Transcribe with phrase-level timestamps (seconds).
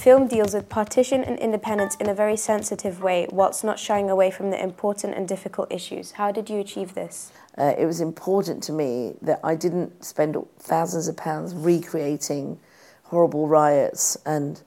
[0.00, 4.30] film deals with partition and independence in a very sensitive way, whilst not shying away
[4.30, 6.12] from the important and difficult issues.
[6.12, 7.32] How did you achieve this?
[7.58, 12.58] Uh, it was important to me that I didn't spend thousands of pounds recreating
[13.04, 14.62] horrible riots and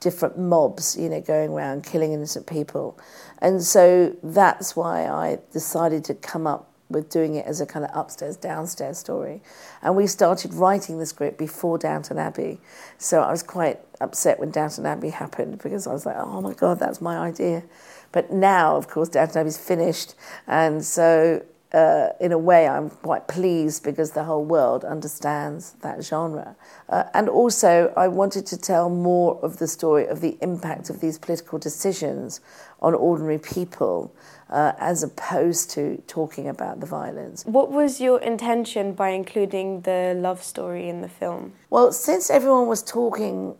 [0.00, 2.98] different mobs, you know, going around killing innocent people.
[3.38, 7.84] And so that's why I decided to come up with doing it as a kind
[7.84, 9.42] of upstairs downstairs story.
[9.82, 12.60] And we started writing the script before Downton Abbey.
[12.98, 16.54] So I was quite upset when Downton Abbey happened because I was like, oh my
[16.54, 17.64] God, that's my idea.
[18.12, 20.14] But now, of course, Downton Abbey's finished.
[20.46, 26.04] And so, uh, in a way, I'm quite pleased because the whole world understands that
[26.04, 26.56] genre.
[26.88, 31.00] Uh, and also, I wanted to tell more of the story of the impact of
[31.00, 32.40] these political decisions
[32.80, 34.14] on ordinary people
[34.50, 37.44] uh, as opposed to talking about the violence.
[37.44, 41.52] What was your intention by including the love story in the film?
[41.70, 43.56] Well, since everyone was talking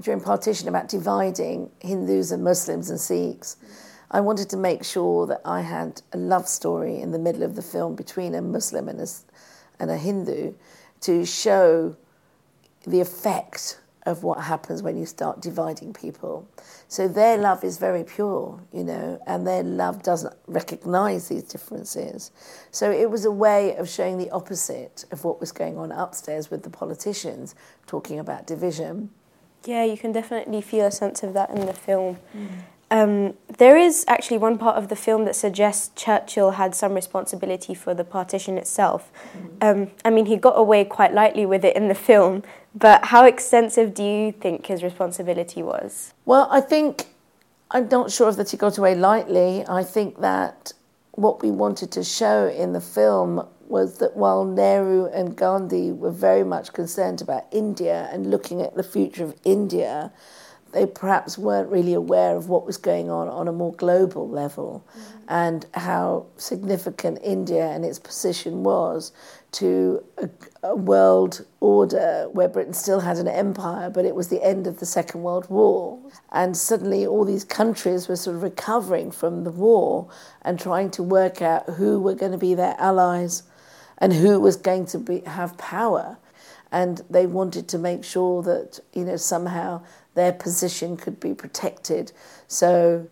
[0.00, 3.56] during partition about dividing Hindus and Muslims and Sikhs,
[4.10, 7.56] I wanted to make sure that I had a love story in the middle of
[7.56, 9.06] the film between a Muslim and a,
[9.80, 10.54] and a Hindu
[11.00, 11.96] to show
[12.86, 16.48] the effect of what happens when you start dividing people.
[16.88, 22.30] So their love is very pure, you know, and their love doesn't recognize these differences.
[22.70, 26.50] So it was a way of showing the opposite of what was going on upstairs
[26.50, 27.54] with the politicians
[27.86, 29.10] talking about division.
[29.64, 32.18] Yeah, you can definitely feel a sense of that in the film.
[32.34, 32.48] Mm.
[32.88, 37.74] Um, there is actually one part of the film that suggests Churchill had some responsibility
[37.74, 39.10] for the partition itself.
[39.36, 39.50] Mm.
[39.60, 42.44] Um, I mean, he got away quite lightly with it in the film,
[42.76, 46.12] but how extensive do you think his responsibility was?
[46.26, 47.06] Well, I think,
[47.70, 49.64] I'm not sure that he got away lightly.
[49.66, 50.72] I think that
[51.12, 56.10] what we wanted to show in the film was that while Nehru and Gandhi were
[56.10, 60.12] very much concerned about India and looking at the future of India,
[60.76, 64.84] they perhaps weren't really aware of what was going on on a more global level
[64.90, 65.24] mm-hmm.
[65.28, 69.10] and how significant India and its position was
[69.52, 70.28] to a,
[70.62, 74.78] a, world order where Britain still had an empire, but it was the end of
[74.78, 75.98] the Second World War.
[76.30, 80.10] And suddenly all these countries were sort of recovering from the war
[80.42, 83.44] and trying to work out who were going to be their allies
[83.96, 86.18] and who was going to be, have power.
[86.72, 89.82] And they wanted to make sure that, you know, somehow
[90.14, 92.12] their position could be protected
[92.48, 93.08] so,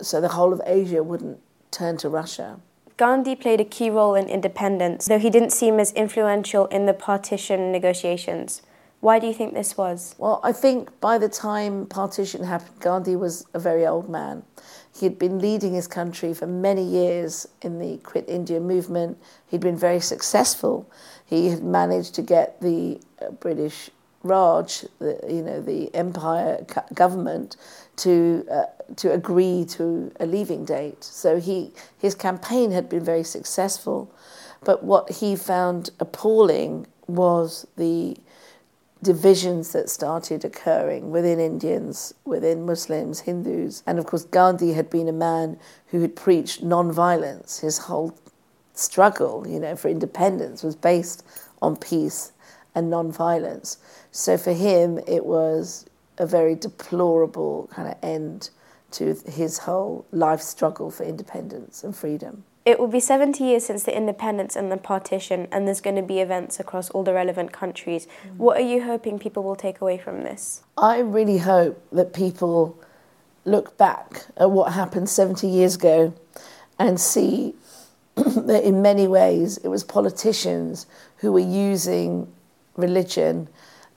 [0.00, 1.38] so the whole of Asia wouldn't
[1.70, 2.60] turn to Russia.
[2.96, 6.94] Gandhi played a key role in independence, though he didn't seem as influential in the
[6.94, 8.62] partition negotiations.
[9.04, 10.14] Why do you think this was?
[10.16, 14.44] Well, I think by the time partition happened, Gandhi was a very old man.
[14.98, 19.18] He had been leading his country for many years in the Quit India movement.
[19.46, 20.90] He'd been very successful.
[21.26, 23.90] He had managed to get the uh, British
[24.22, 27.58] Raj, the, you know, the empire government,
[27.96, 28.64] to uh,
[28.96, 31.04] to agree to a leaving date.
[31.04, 34.10] So he his campaign had been very successful,
[34.64, 38.16] but what he found appalling was the
[39.04, 45.08] divisions that started occurring within Indians, within Muslims, Hindus, and of course Gandhi had been
[45.08, 47.60] a man who had preached non-violence.
[47.60, 48.18] His whole
[48.72, 51.24] struggle, you know, for independence was based
[51.62, 52.32] on peace
[52.74, 53.78] and non-violence.
[54.10, 55.86] So for him, it was
[56.18, 58.50] a very deplorable kind of end
[58.92, 62.44] to his whole life struggle for independence and freedom.
[62.64, 66.02] It will be 70 years since the independence and the partition, and there's going to
[66.02, 68.06] be events across all the relevant countries.
[68.06, 68.36] Mm.
[68.38, 70.62] What are you hoping people will take away from this?
[70.78, 72.78] I really hope that people
[73.44, 76.14] look back at what happened 70 years ago
[76.78, 77.54] and see
[78.14, 80.86] that in many ways it was politicians
[81.18, 82.32] who were using
[82.76, 83.48] religion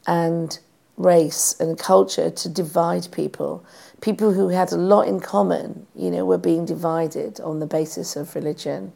[0.05, 0.59] and
[0.97, 3.63] race and culture to divide people.
[4.01, 8.15] People who had a lot in common, you know, were being divided on the basis
[8.15, 8.91] of religion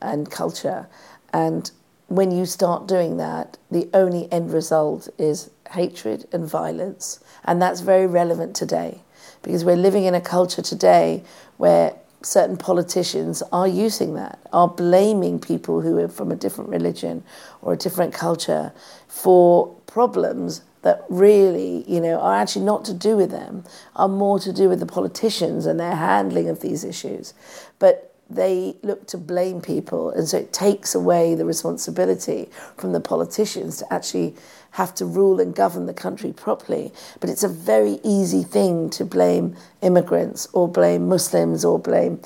[0.00, 0.86] and culture.
[1.32, 1.70] And
[2.08, 7.20] when you start doing that, the only end result is hatred and violence.
[7.44, 9.02] And that's very relevant today
[9.42, 11.22] because we're living in a culture today
[11.58, 17.22] where certain politicians are using that, are blaming people who are from a different religion
[17.62, 18.72] or a different culture
[19.06, 23.64] for problems that really, you know, are actually not to do with them,
[23.96, 27.34] are more to do with the politicians and their handling of these issues.
[27.78, 33.00] But they look to blame people, and so it takes away the responsibility from the
[33.00, 34.36] politicians to actually
[34.72, 36.92] have to rule and govern the country properly.
[37.20, 42.20] But it's a very easy thing to blame immigrants or blame Muslims or blame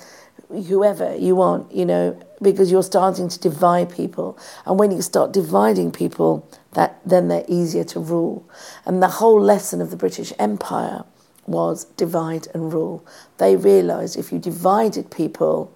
[0.52, 4.38] whoever you want, you know, because you're starting to divide people.
[4.66, 8.49] And when you start dividing people, that then they're easier to rule.
[8.84, 11.04] And the whole lesson of the British Empire
[11.46, 13.04] was divide and rule.
[13.38, 15.75] They realized if you divided people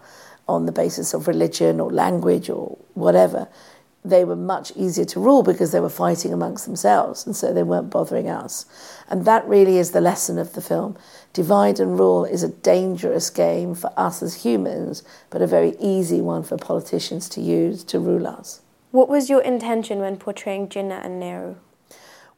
[0.49, 3.49] on the basis of religion or language or whatever,
[4.08, 7.62] they were much easier to rule because they were fighting amongst themselves and so they
[7.62, 8.67] weren't bothering us.
[9.08, 10.97] And that really is the lesson of the film.
[11.32, 16.20] Divide and rule is a dangerous game for us as humans, but a very easy
[16.20, 18.61] one for politicians to use to rule us.
[18.91, 21.56] What was your intention when portraying Jinnah and Nehru?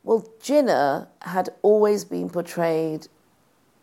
[0.02, 3.08] Well, Jinnah had always been portrayed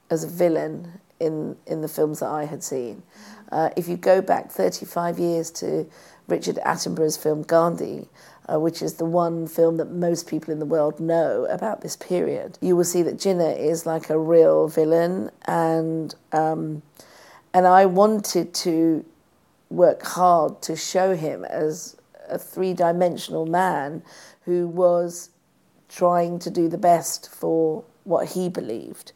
[0.10, 3.04] as a villain in, in the films that I had seen.
[3.52, 5.90] Uh, if you go back 35 years to
[6.28, 8.08] Richard Attenborough's film Gandhi,
[8.52, 11.96] uh, which is the one film that most people in the world know about this
[11.96, 16.82] period, you will see that Jinnah is like a real villain, and um,
[17.54, 19.06] and I wanted to
[19.70, 21.98] work hard to show him as
[22.30, 24.04] a three-dimensional man
[24.42, 25.30] who was
[25.90, 29.12] trying to do the best for what he believed,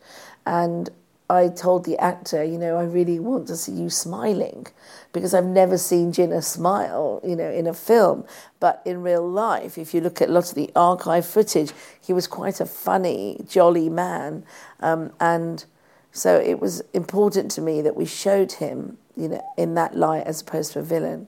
[0.45, 0.89] and
[1.29, 4.65] I told the actor, you know, I really want to see you smiling
[5.13, 8.25] because I've never seen Jinnah smile, you know, in a film.
[8.59, 11.71] But in real life, if you look at a lot of the archive footage,
[12.01, 14.43] he was quite a funny, jolly man.
[14.79, 15.65] Um, and
[16.11, 20.25] so it was important to me that we showed him, you know, in that light
[20.25, 21.27] as opposed to a villain.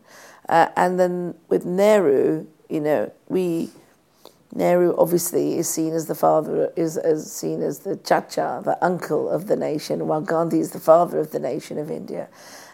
[0.50, 3.70] Uh, and then with Nehru, you know, we
[4.54, 9.30] Nehru obviously is seen as the father, is as seen as the chacha, the uncle
[9.30, 12.28] of the nation, while Gandhi is the father of the nation of India.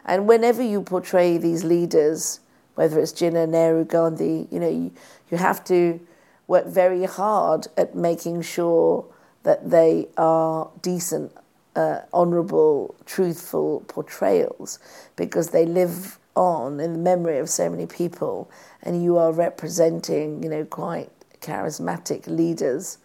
[0.05, 2.39] And whenever you portray these leaders,
[2.75, 4.91] whether it's Jinnah, Nehru, Gandhi, you know, you,
[5.29, 5.99] you have to
[6.47, 9.05] work very hard at making sure
[9.43, 11.31] that they are decent,
[11.75, 14.79] uh, honourable, truthful portrayals,
[15.15, 18.49] because they live on in the memory of so many people,
[18.81, 21.11] and you are representing, you know, quite
[21.41, 22.97] charismatic leaders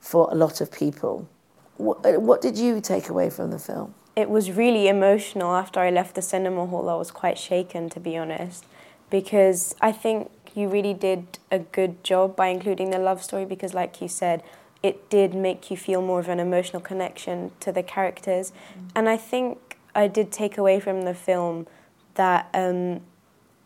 [0.00, 1.28] for a lot of people.
[1.76, 3.94] What, uh, what did you take away from the film?
[4.16, 5.54] It was really emotional.
[5.54, 8.64] After I left the cinema hall, I was quite shaken, to be honest,
[9.08, 13.72] because I think you really did a good job by including the love story because,
[13.72, 14.42] like you said,
[14.82, 18.50] it did make you feel more of an emotional connection to the characters.
[18.50, 18.90] Mm.
[18.96, 21.66] And I think I did take away from the film
[22.14, 23.02] that um,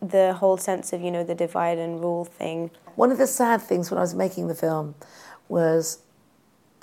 [0.00, 3.60] the whole sense of, you know, the divide and rule thing one of the sad
[3.62, 4.94] things when I was making the film
[5.48, 5.98] was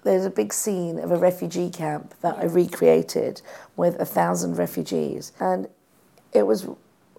[0.03, 3.41] there's a big scene of a refugee camp that I recreated
[3.75, 5.31] with a thousand refugees.
[5.39, 5.67] And
[6.33, 6.67] it was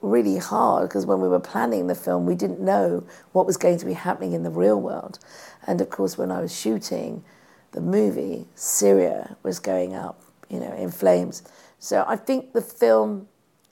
[0.01, 3.79] really hard because when we were planning the film, we didn't know what was going
[3.79, 5.19] to be happening in the real world.
[5.67, 7.25] And of course, when I was shooting
[7.71, 11.43] the movie, Syria was going up, you know, in flames.
[11.79, 13.29] So I think the film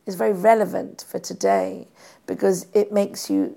[0.06, 1.88] is very relevant for today
[2.26, 3.56] because it makes you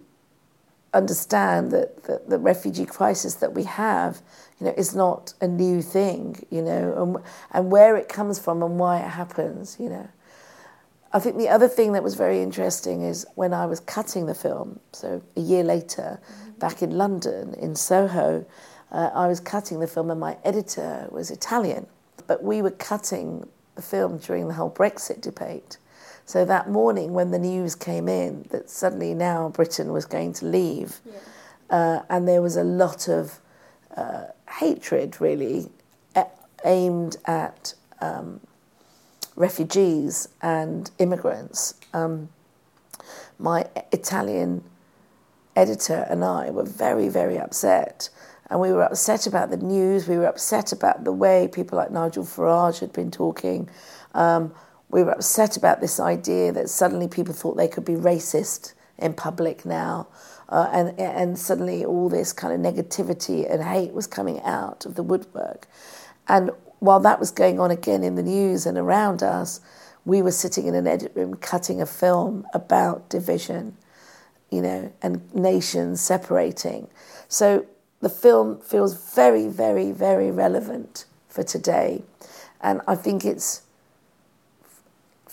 [0.94, 4.22] understand that, that the refugee crisis that we have,
[4.60, 8.62] you know, is not a new thing, you know, and, and where it comes from
[8.64, 10.08] and why it happens, you know.
[11.16, 14.34] I think the other thing that was very interesting is when I was cutting the
[14.34, 16.52] film, so a year later, mm-hmm.
[16.60, 18.46] back in London, in Soho,
[18.92, 21.88] uh, I was cutting the film and my editor was Italian.
[22.26, 25.78] But we were cutting the film during the whole Brexit debate.
[26.26, 30.46] So that morning, when the news came in that suddenly now Britain was going to
[30.46, 31.20] leave, yeah.
[31.70, 33.40] uh, and there was a lot of
[33.96, 35.70] uh, hatred really
[36.64, 38.40] aimed at um,
[39.36, 42.30] refugees and immigrants, um,
[43.40, 44.64] my Italian
[45.56, 48.10] editor and I were very, very upset.
[48.50, 50.08] And we were upset about the news.
[50.08, 53.70] We were upset about the way people like Nigel Farage had been talking.
[54.14, 54.54] Um,
[54.94, 59.14] we were upset about this idea that suddenly people thought they could be racist in
[59.14, 60.08] public now.
[60.50, 64.94] Uh, and, and suddenly all this kind of negativity and hate was coming out of
[64.94, 65.68] the woodwork.
[66.28, 69.62] And while that was going on again in the news and around us,
[70.06, 73.76] we were sitting in an edit room cutting a film about division,
[74.52, 76.88] you know, and nations separating.
[77.28, 77.66] So
[78.02, 82.04] the film feels very, very, very relevant for today.
[82.62, 83.63] And I think it's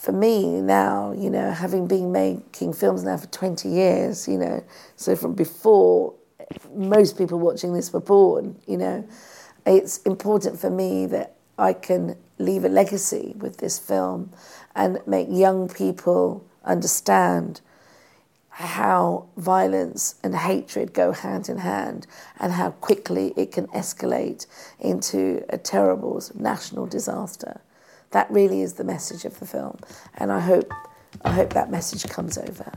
[0.01, 4.65] for me now, you know, having been making films now for 20 years, you know,
[4.97, 6.15] so from before
[6.75, 9.07] most people watching this were born, you know,
[9.67, 14.31] it's important for me that I can leave a legacy with this film
[14.75, 17.61] and make young people understand
[18.49, 22.07] how violence and hatred go hand in hand
[22.39, 24.47] and how quickly it can escalate
[24.79, 27.61] into a terrible national disaster
[28.11, 29.79] that really is the message of the film.
[30.15, 30.73] And I hope
[31.25, 32.73] I hope that message comes over.